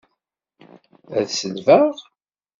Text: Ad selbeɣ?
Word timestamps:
Ad 1.17 1.27
selbeɣ? 1.29 1.87